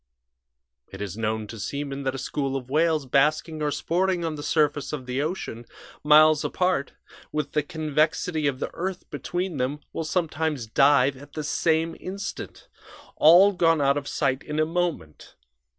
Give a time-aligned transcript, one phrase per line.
[0.91, 4.41] "It is known to seamen that a school of whales basking or sporting on the
[4.41, 5.63] surface of the ocean,
[6.03, 6.93] miles apart,
[7.31, 12.67] with the convexity of the earth between them, will sometimes dive at the same instant
[13.15, 15.35] all gone out of sight in a moment.